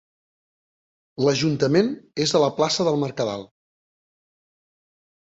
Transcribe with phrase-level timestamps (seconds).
[1.25, 1.91] L'ajuntament
[2.25, 3.45] és a la plaça del Mercadal.